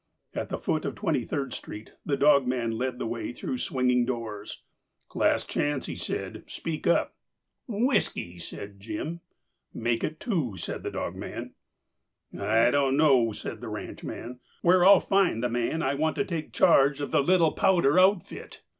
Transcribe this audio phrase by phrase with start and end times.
[0.33, 4.63] At the foot of Twenty third Street the dogman led the way through swinging doors.
[5.13, 6.41] "Last chance," said he.
[6.47, 7.13] "Speak up."
[7.67, 9.19] "Whiskey," said Jim.
[9.75, 11.53] "Make it two," said the dogman.
[12.35, 16.51] "I don't know," said the ranchman, "where I'll find the man I want to take
[16.51, 18.63] charge of the Little Powder outfit.